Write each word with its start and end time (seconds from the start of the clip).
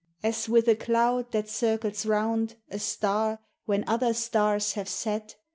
As 0.23 0.49
with 0.49 0.67
a 0.67 0.73
cloud, 0.75 1.31
that 1.31 1.47
circles 1.47 2.07
round 2.07 2.55
A 2.71 2.79
star, 2.79 3.37
when 3.65 3.83
other 3.85 4.15
stars 4.15 4.73
have 4.73 4.89
set. 4.89 5.35